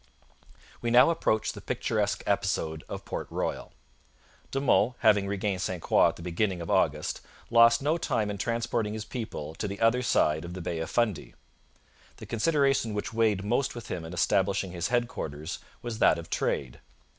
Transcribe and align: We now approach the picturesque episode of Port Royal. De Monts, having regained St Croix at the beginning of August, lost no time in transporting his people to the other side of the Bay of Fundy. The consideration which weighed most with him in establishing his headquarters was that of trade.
We 0.81 0.89
now 0.89 1.11
approach 1.11 1.53
the 1.53 1.61
picturesque 1.61 2.23
episode 2.25 2.83
of 2.89 3.05
Port 3.05 3.27
Royal. 3.29 3.71
De 4.49 4.59
Monts, 4.59 4.95
having 5.01 5.27
regained 5.27 5.61
St 5.61 5.79
Croix 5.79 6.07
at 6.07 6.15
the 6.15 6.23
beginning 6.23 6.59
of 6.59 6.71
August, 6.71 7.21
lost 7.51 7.83
no 7.83 7.99
time 7.99 8.31
in 8.31 8.39
transporting 8.39 8.93
his 8.93 9.05
people 9.05 9.53
to 9.53 9.67
the 9.67 9.79
other 9.79 10.01
side 10.01 10.43
of 10.43 10.55
the 10.55 10.59
Bay 10.61 10.79
of 10.79 10.89
Fundy. 10.89 11.35
The 12.17 12.25
consideration 12.25 12.95
which 12.95 13.13
weighed 13.13 13.43
most 13.45 13.75
with 13.75 13.89
him 13.89 14.03
in 14.03 14.11
establishing 14.11 14.71
his 14.71 14.87
headquarters 14.87 15.59
was 15.83 15.99
that 15.99 16.17
of 16.17 16.31
trade. 16.31 16.79